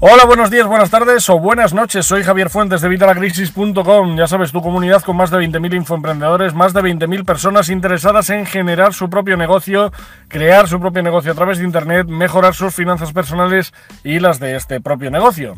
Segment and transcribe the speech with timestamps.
[0.00, 2.06] Hola, buenos días, buenas tardes o buenas noches.
[2.06, 4.16] Soy Javier Fuentes de Vitalacrisis.com.
[4.16, 8.46] Ya sabes, tu comunidad con más de 20.000 infoemprendedores, más de 20.000 personas interesadas en
[8.46, 9.90] generar su propio negocio,
[10.28, 13.74] crear su propio negocio a través de Internet, mejorar sus finanzas personales
[14.04, 15.56] y las de este propio negocio.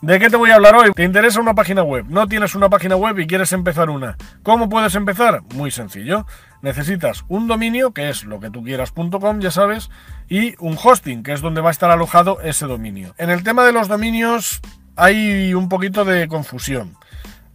[0.00, 0.92] ¿De qué te voy a hablar hoy?
[0.92, 2.06] ¿Te interesa una página web?
[2.08, 4.16] ¿No tienes una página web y quieres empezar una?
[4.42, 5.42] ¿Cómo puedes empezar?
[5.54, 6.26] Muy sencillo.
[6.66, 9.88] Necesitas un dominio, que es lo que tú quieras.com, ya sabes,
[10.28, 13.14] y un hosting, que es donde va a estar alojado ese dominio.
[13.18, 14.60] En el tema de los dominios
[14.96, 16.96] hay un poquito de confusión.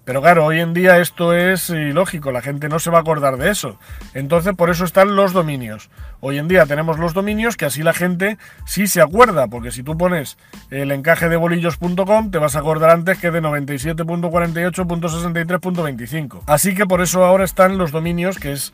[0.03, 3.37] Pero claro, hoy en día esto es ilógico, la gente no se va a acordar
[3.37, 3.77] de eso.
[4.13, 5.91] Entonces, por eso están los dominios.
[6.21, 9.83] Hoy en día tenemos los dominios que así la gente sí se acuerda, porque si
[9.83, 10.39] tú pones
[10.71, 16.41] el encaje de bolillos.com, te vas a acordar antes que de 97.48.63.25.
[16.47, 18.73] Así que por eso ahora están los dominios, que es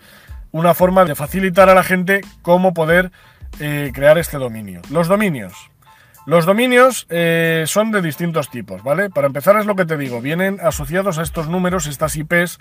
[0.51, 3.11] una forma de facilitar a la gente cómo poder
[3.59, 4.81] eh, crear este dominio.
[4.89, 5.69] Los dominios.
[6.27, 9.09] Los dominios eh, son de distintos tipos, ¿vale?
[9.09, 12.59] Para empezar es lo que te digo, vienen asociados a estos números, estas IPs,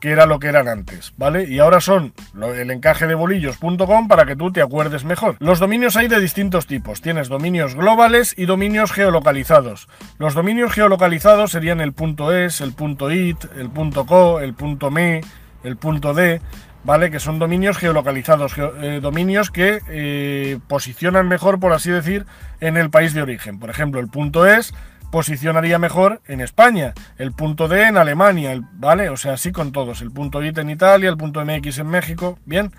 [0.00, 1.42] que era lo que eran antes, ¿vale?
[1.48, 2.14] Y ahora son
[2.56, 5.34] el encaje de bolillos.com para que tú te acuerdes mejor.
[5.40, 7.00] Los dominios hay de distintos tipos.
[7.00, 9.88] Tienes dominios globales y dominios geolocalizados.
[10.18, 11.94] Los dominios geolocalizados serían el
[12.32, 12.76] .es, el
[13.10, 13.70] .it, el
[14.06, 14.54] .co, el
[14.92, 15.22] .me,
[15.64, 16.40] el .d.
[16.84, 17.10] ¿vale?
[17.10, 22.26] Que son dominios geolocalizados, eh, dominios que eh, posicionan mejor, por así decir,
[22.60, 23.58] en el país de origen.
[23.58, 24.74] Por ejemplo, el punto es
[25.10, 29.08] posicionaría mejor en España, el punto D en Alemania, ¿vale?
[29.08, 32.38] O sea, así con todos, el punto IT en Italia, el punto MX en México,
[32.44, 32.72] bien.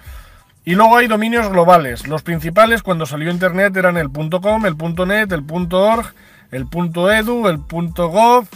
[0.65, 2.07] Y luego hay dominios globales.
[2.07, 6.13] Los principales cuando salió Internet eran el .com, el .net, el .org,
[6.51, 8.47] el .edu, el .gov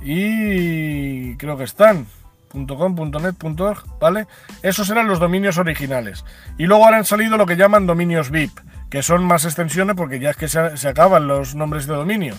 [0.00, 2.06] y creo que están.
[2.54, 4.26] .com, .net, .org, ¿vale?
[4.62, 6.24] Esos eran los dominios originales.
[6.56, 10.20] Y luego ahora han salido lo que llaman dominios VIP, que son más extensiones porque
[10.20, 12.34] ya es que se, acaban los nombres de dominio.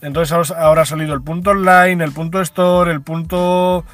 [0.00, 3.84] Entonces ahora ha salido el punto online, el punto store, el punto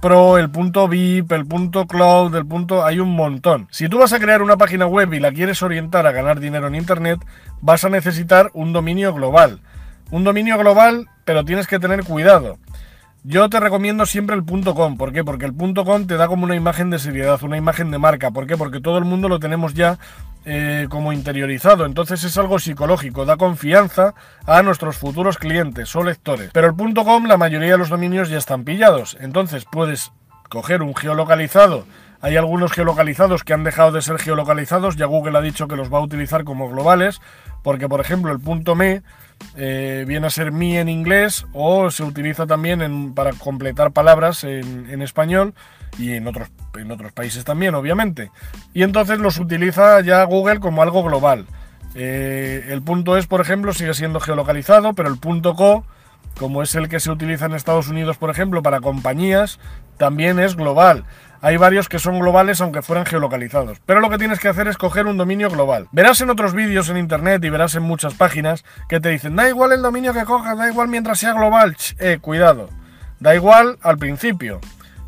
[0.00, 2.84] pro, el punto VIP, el punto cloud, el punto...
[2.84, 3.66] Hay un montón.
[3.70, 6.68] Si tú vas a crear una página web y la quieres orientar a ganar dinero
[6.68, 7.18] en Internet,
[7.60, 9.60] vas a necesitar un dominio global.
[10.10, 12.58] Un dominio global, pero tienes que tener cuidado.
[13.30, 14.96] Yo te recomiendo siempre el .com.
[14.96, 15.22] ¿Por qué?
[15.22, 18.30] Porque el .com te da como una imagen de seriedad, una imagen de marca.
[18.30, 18.56] ¿Por qué?
[18.56, 19.98] Porque todo el mundo lo tenemos ya
[20.46, 21.84] eh, como interiorizado.
[21.84, 24.14] Entonces es algo psicológico, da confianza
[24.46, 26.48] a nuestros futuros clientes o lectores.
[26.54, 29.18] Pero el .com, la mayoría de los dominios ya están pillados.
[29.20, 30.10] Entonces puedes
[30.48, 31.84] coger un geolocalizado.
[32.20, 34.96] Hay algunos geolocalizados que han dejado de ser geolocalizados.
[34.96, 37.20] Ya Google ha dicho que los va a utilizar como globales.
[37.62, 38.40] Porque, por ejemplo, el
[38.76, 39.02] .me
[39.56, 45.02] eh, viene a ser mi en inglés o se utiliza también para completar palabras en,
[45.02, 45.54] español
[45.98, 48.30] y en otros, en otros países también, obviamente.
[48.74, 51.46] Y entonces los utiliza ya Google como algo global.
[51.94, 55.84] Eh, el punto es, por ejemplo, sigue siendo geolocalizado, pero el punto co,
[56.38, 59.58] como es el que se utiliza en Estados Unidos, por ejemplo, para compañías,
[59.96, 61.04] también es global.
[61.40, 63.78] Hay varios que son globales aunque fueran geolocalizados.
[63.86, 65.88] Pero lo que tienes que hacer es coger un dominio global.
[65.92, 69.48] Verás en otros vídeos en internet y verás en muchas páginas que te dicen, da
[69.48, 71.76] igual el dominio que cojas, da igual mientras sea global.
[71.98, 72.70] eh, cuidado.
[73.20, 74.60] Da igual al principio.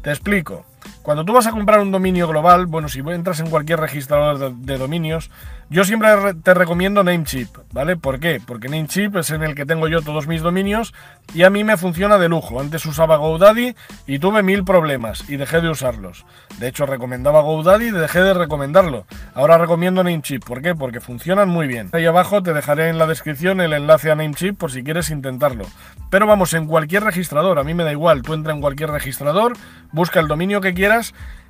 [0.02, 0.64] Te explico.
[1.02, 4.78] Cuando tú vas a comprar un dominio global, bueno, si entras en cualquier registrador de,
[4.78, 5.30] dominios,
[5.70, 6.10] yo siempre
[6.42, 7.96] te recomiendo Namecheap, ¿vale?
[7.96, 8.38] ¿Por qué?
[8.44, 10.92] Porque Namecheap es en el que tengo yo todos mis dominios
[11.32, 12.60] y a mí me funciona de lujo.
[12.60, 13.74] Antes usaba GoDaddy
[14.06, 16.26] y tuve mil problemas y dejé de usarlos.
[16.58, 19.06] De hecho, recomendaba GoDaddy y dejé de recomendarlo.
[19.32, 20.74] Ahora recomiendo Namecheap, ¿por qué?
[20.74, 21.88] Porque funcionan muy bien.
[21.92, 25.64] Ahí abajo te dejaré en la descripción el enlace a Namecheap por si quieres intentarlo.
[26.10, 29.54] Pero vamos, en cualquier registrador, a mí me da igual, tú entra en cualquier registrador,
[29.92, 30.89] busca el dominio que quieras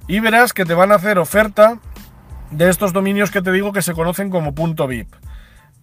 [0.06, 1.78] y verás que te van a hacer oferta
[2.50, 5.08] de estos dominios que te digo que se conocen como punto .vip.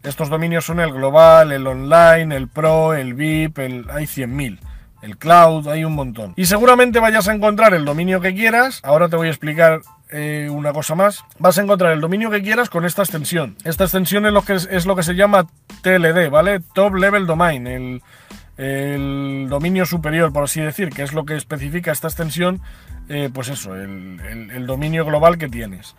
[0.03, 4.59] Estos dominios son el global, el online, el pro, el VIP, el, hay 100.000.
[5.01, 6.33] El cloud, hay un montón.
[6.35, 8.79] Y seguramente vayas a encontrar el dominio que quieras.
[8.83, 11.23] Ahora te voy a explicar eh, una cosa más.
[11.39, 13.55] Vas a encontrar el dominio que quieras con esta extensión.
[13.63, 15.47] Esta extensión es lo que, es lo que se llama
[15.81, 16.61] TLD, ¿vale?
[16.73, 17.67] Top Level Domain.
[17.67, 18.01] El,
[18.57, 22.61] el dominio superior, por así decir, que es lo que especifica esta extensión,
[23.09, 25.95] eh, pues eso, el, dominio global que tienes.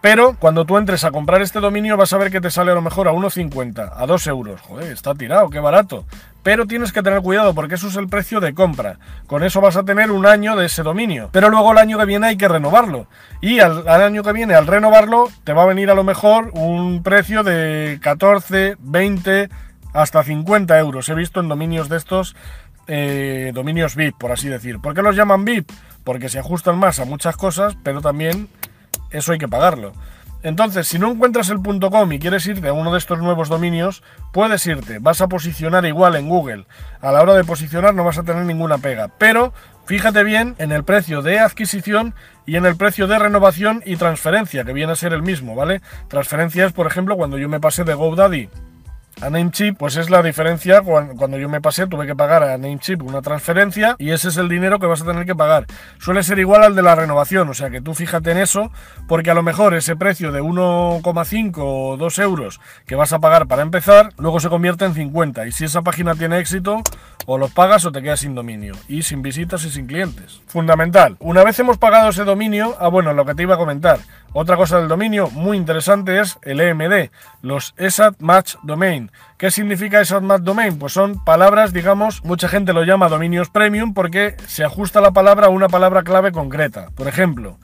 [0.00, 2.74] Pero cuando tú entres a comprar este dominio vas a ver que te sale a
[2.74, 4.60] lo mejor a 1,50, a 2 euros.
[4.60, 6.04] Joder, está tirado, qué barato.
[6.42, 8.98] Pero tienes que tener cuidado porque eso es el precio de compra.
[9.26, 11.30] Con eso vas a tener un año de ese dominio.
[11.32, 13.06] Pero luego el año que viene hay que renovarlo.
[13.40, 17.02] Y al, año que viene, al renovarlo, te va a venir a lo mejor un
[17.02, 19.48] precio de 14, 20,
[19.94, 21.08] hasta 50 euros.
[21.08, 22.36] He visto en dominios de estos,
[22.86, 24.80] eh, dominios VIP, por así decir.
[24.80, 25.70] ¿Por qué los llaman VIP?
[26.02, 28.48] Porque se ajustan más a muchas cosas, pero también
[29.10, 29.92] eso hay que pagarlo.
[30.42, 34.02] Entonces, si no encuentras el .com y quieres irte a uno de estos nuevos dominios,
[34.30, 36.66] puedes irte, vas a posicionar igual en Google.
[37.00, 39.54] A la hora de posicionar no vas a tener ninguna pega, pero
[39.86, 42.14] fíjate bien en el precio de adquisición
[42.44, 45.80] y en el precio de renovación y transferencia, que viene a ser el mismo, ¿vale?
[46.08, 48.50] Transferencia es, por ejemplo, cuando yo me pasé de GoDaddy
[49.20, 53.02] a Namecheap, pues es la diferencia cuando, yo me pasé, tuve que pagar a Namecheap
[53.02, 55.66] una transferencia y ese es el dinero que vas a tener que pagar.
[55.98, 58.70] Suele ser igual al de la renovación, o sea que tú fíjate en eso,
[59.06, 63.46] porque a lo mejor ese precio de 1,5 o 2 euros que vas a pagar
[63.46, 66.82] para empezar, luego se convierte en 50 y si esa página tiene éxito,
[67.26, 70.40] o los pagas o te quedas sin dominio y sin visitas y sin clientes.
[70.46, 71.16] Fundamental.
[71.20, 73.98] Una vez hemos pagado ese dominio, ah bueno, lo que te iba a comentar,
[74.32, 77.10] otra cosa del dominio muy interesante es el EMD,
[77.42, 79.10] los ESAT Match Domain.
[79.38, 80.78] ¿Qué significa ESAT Match Domain?
[80.78, 85.46] Pues son palabras, digamos, mucha gente lo llama dominios premium porque se ajusta la palabra
[85.46, 86.88] a una palabra clave concreta.
[86.94, 87.58] Por ejemplo,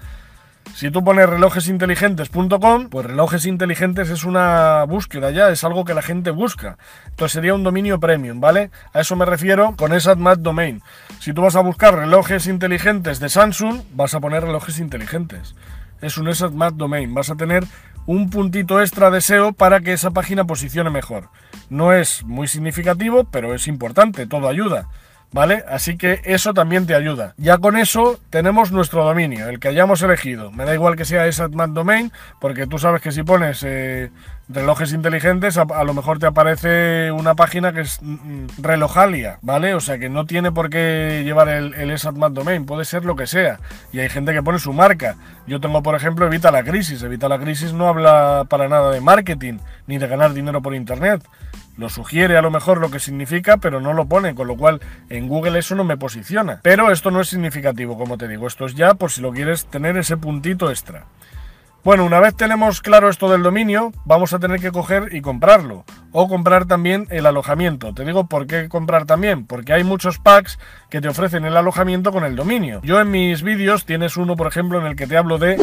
[0.80, 6.00] si tú pones relojesinteligentes.com, pues relojes inteligentes es una búsqueda ya, es algo que la
[6.00, 6.78] gente busca.
[7.04, 8.70] Entonces sería un dominio premium, ¿vale?
[8.94, 10.80] A eso me refiero con ESAT Match Domain.
[11.18, 15.54] Si tú vas a buscar relojes inteligentes de Samsung, vas a poner relojes inteligentes
[16.00, 17.12] es un ESAT Mad Domain.
[17.12, 17.62] Vas a tener
[18.06, 21.28] un puntito extra de SEO para que esa página posicione mejor.
[21.68, 24.88] No es muy significativo, pero es importante, todo ayuda.
[25.32, 25.64] ¿Vale?
[25.68, 27.34] Así que eso también te ayuda.
[27.36, 30.50] Ya con eso tenemos nuestro dominio, el que hayamos elegido.
[30.50, 32.10] Me da igual que sea Mad Domain,
[32.40, 34.10] porque tú sabes que si pones eh,
[34.48, 39.74] relojes inteligentes, a, lo mejor te aparece una página que es mm, mm, relojalia, ¿vale?
[39.74, 41.96] O sea que no tiene por qué llevar el, el
[42.32, 43.60] Domain, puede ser lo que sea.
[43.92, 45.14] Y hay gente que pone su marca.
[45.46, 47.02] Yo tengo, por ejemplo, Evita la Crisis.
[47.04, 51.22] Evita la Crisis no habla para nada de marketing, ni de ganar dinero por Internet.
[51.80, 54.82] Lo sugiere a lo mejor lo que significa, pero no lo pone, con lo cual
[55.08, 56.60] en Google eso no me posiciona.
[56.62, 59.64] Pero esto no es significativo, como te digo, esto es ya por si lo quieres
[59.64, 61.06] tener ese puntito extra.
[61.82, 65.86] Bueno, una vez tenemos claro esto del dominio, vamos a tener que coger y comprarlo.
[66.12, 67.94] O comprar también el alojamiento.
[67.94, 69.46] Te digo por qué comprar también.
[69.46, 70.58] Porque hay muchos packs
[70.90, 72.82] que te ofrecen el alojamiento con el dominio.
[72.82, 75.56] Yo en mis vídeos tienes uno, por ejemplo, en el que te hablo de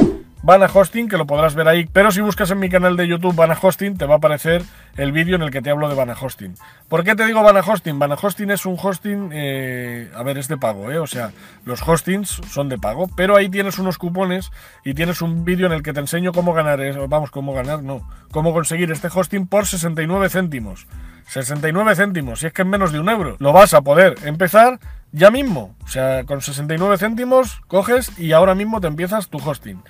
[0.43, 1.87] Vana Hosting, que lo podrás ver ahí.
[1.91, 4.63] Pero si buscas en mi canal de YouTube Vana Hosting, te va a aparecer
[4.95, 6.55] el vídeo en el que te hablo de Vana Hosting.
[6.87, 7.99] ¿Por qué te digo Vana Hosting?
[7.99, 10.99] Vana Hosting es un hosting, eh, a ver, es de pago, ¿eh?
[10.99, 11.31] O sea,
[11.65, 14.51] los hostings son de pago, pero ahí tienes unos cupones
[14.83, 18.07] y tienes un vídeo en el que te enseño cómo ganar, vamos, cómo ganar, no,
[18.31, 20.87] cómo conseguir este hosting por 69 céntimos.
[21.27, 23.35] 69 céntimos, si es que es menos de un euro.
[23.39, 24.79] Lo vas a poder empezar
[25.11, 25.75] ya mismo.
[25.83, 29.81] O sea, con 69 céntimos coges y ahora mismo te empiezas tu hosting.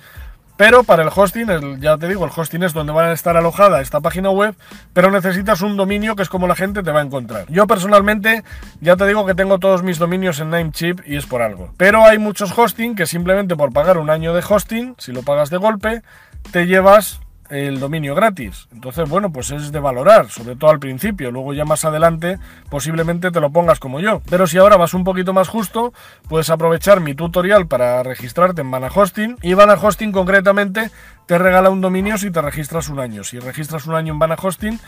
[0.58, 3.80] Pero para el hosting, ya te digo, el hosting es donde van a estar alojada
[3.80, 4.56] esta página web,
[4.92, 7.46] pero necesitas un dominio que es como la gente te va a encontrar.
[7.48, 8.42] Yo personalmente,
[8.80, 11.72] ya te digo que tengo todos mis dominios en Namecheap y es por algo.
[11.76, 15.48] Pero hay muchos hosting que simplemente por pagar un año de hosting, si lo pagas
[15.50, 16.02] de golpe,
[16.50, 18.68] te llevas el dominio gratis.
[18.72, 21.30] Entonces, bueno, pues es de valorar, sobre todo al principio.
[21.30, 22.38] Luego ya más adelante
[22.70, 24.20] posiblemente te lo pongas como yo.
[24.28, 25.92] Pero si ahora vas un poquito más justo,
[26.28, 29.36] puedes aprovechar mi tutorial para registrarte en Vana Hosting.
[29.42, 30.90] Y Vana Hosting concretamente
[31.26, 33.24] te regala un dominio si te registras un año.
[33.24, 34.78] Si registras un año en Vana Hosting,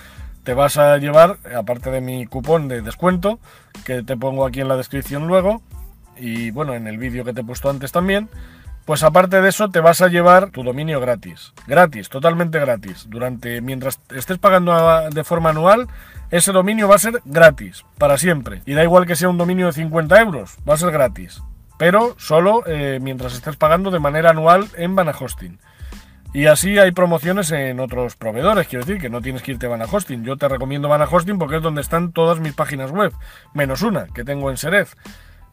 [0.45, 3.39] te vas a llevar, aparte de mi cupón de descuento,
[3.85, 5.63] que te pongo aquí en la descripción luego,
[6.17, 8.29] y bueno, en el vídeo que te he puesto antes también,
[8.85, 11.53] pues aparte de eso te vas a llevar tu dominio gratis.
[11.67, 13.07] Gratis, totalmente gratis.
[13.09, 15.89] Durante, mientras estés pagando de forma anual,
[16.31, 18.63] ese dominio va a ser gratis, para siempre.
[18.67, 21.43] Y da igual que sea un dominio de 50 euros, va a ser gratis.
[21.79, 25.59] Pero solo eh, mientras estés pagando de manera anual en Vana Hosting.
[26.33, 29.71] Y así hay promociones en otros proveedores, quiero decir que no tienes que irte a
[29.71, 30.23] Vana Hosting.
[30.23, 33.13] Yo te recomiendo Vana Hosting porque es donde están todas mis páginas web,
[33.53, 34.95] menos una que tengo en Serez.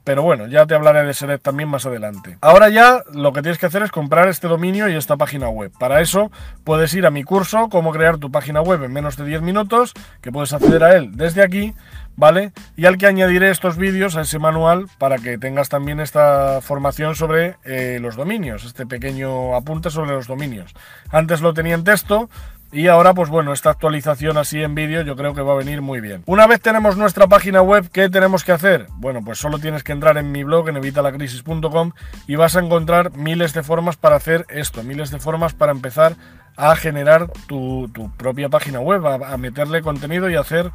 [0.07, 2.37] Pero bueno, ya te hablaré de Seret también más adelante.
[2.39, 5.69] Ahora ya lo que tienes que hacer es comprar este dominio y esta página web.
[5.77, 6.31] Para eso
[6.63, 9.93] puedes ir a mi curso, cómo crear tu página web en menos de 10 minutos,
[10.21, 11.73] que puedes acceder a él desde aquí,
[12.15, 12.53] ¿vale?
[12.77, 17.15] Y al que añadiré estos vídeos a ese manual para que tengas también esta formación
[17.15, 20.73] sobre eh, los dominios, este pequeño apunte sobre los dominios.
[21.11, 22.29] Antes lo tenía en texto,
[22.71, 25.81] y ahora, pues bueno, esta actualización así en vídeo yo creo que va a venir
[25.81, 26.23] muy bien.
[26.25, 28.87] Una vez tenemos nuestra página web, ¿qué tenemos que hacer?
[28.95, 31.91] Bueno, pues solo tienes que entrar en mi blog, en evitalacrisis.com
[32.27, 36.15] y vas a encontrar miles de formas para hacer esto, miles de formas para empezar
[36.57, 40.71] a generar tu, propia página web, a, meterle contenido y hacer,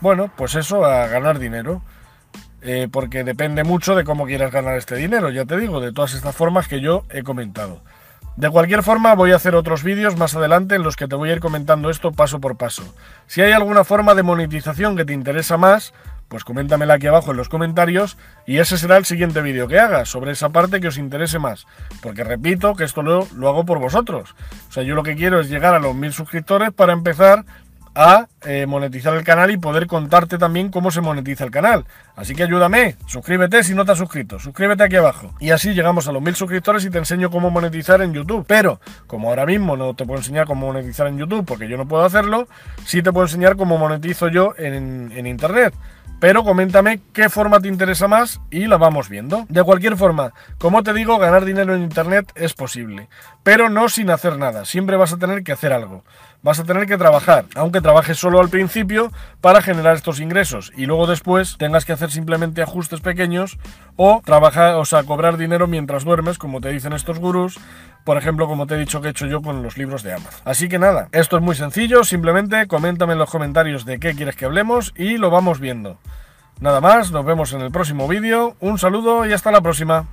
[0.00, 1.82] bueno, pues eso, a ganar dinero.
[2.66, 6.14] Eh, porque depende mucho de cómo quieras ganar este dinero, ya te digo, de todas
[6.14, 7.82] estas formas que yo he comentado.
[8.36, 11.30] De cualquier forma, voy a hacer otros vídeos más adelante en los que te voy
[11.30, 12.82] a ir comentando esto paso por paso.
[13.28, 15.94] Si hay alguna forma de monetización que te interesa más,
[16.26, 20.04] pues coméntamela aquí abajo en los comentarios y ese será el siguiente vídeo que haga
[20.04, 21.66] sobre esa parte que os interese más.
[22.02, 24.34] Porque repito que esto lo, lo hago por vosotros.
[24.68, 27.44] O sea, yo lo que quiero es llegar a los mil suscriptores para empezar
[27.94, 31.84] a eh, monetizar el canal y poder contarte también cómo se monetiza el canal.
[32.16, 35.32] Así que ayúdame, suscríbete si no te has suscrito, suscríbete aquí abajo.
[35.40, 38.44] Y así llegamos a los mil suscriptores y te enseño cómo monetizar en YouTube.
[38.46, 41.86] Pero, como ahora mismo no te puedo enseñar cómo monetizar en YouTube porque yo no
[41.86, 42.48] puedo hacerlo,
[42.84, 45.74] sí te puedo enseñar cómo monetizo yo en, en Internet.
[46.20, 49.44] Pero coméntame qué forma te interesa más y la vamos viendo.
[49.48, 53.08] De cualquier forma, como te digo, ganar dinero en Internet es posible,
[53.42, 54.64] pero no sin hacer nada.
[54.64, 56.04] Siempre vas a tener que hacer algo.
[56.44, 59.10] Vas a tener que trabajar, aunque trabajes solo al principio
[59.40, 63.56] para generar estos ingresos y luego después tengas que hacer simplemente ajustes pequeños
[63.96, 67.58] o trabajar, o sea, cobrar dinero mientras duermes, como te dicen estos gurús,
[68.04, 70.42] por ejemplo, como te he dicho que he hecho yo con los libros de Amazon.
[70.44, 74.36] Así que nada, esto es muy sencillo, simplemente coméntame en los comentarios de qué quieres
[74.36, 75.96] que hablemos y lo vamos viendo.
[76.60, 80.04] Nada más, nos vemos en el próximo vídeo, un saludo y hasta la próxima.